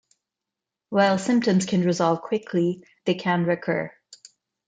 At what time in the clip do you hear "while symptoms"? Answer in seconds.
0.89-1.67